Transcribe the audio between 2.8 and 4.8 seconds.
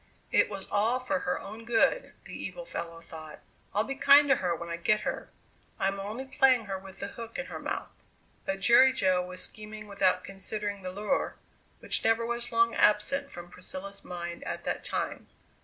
thought. "I'll be kind to her when I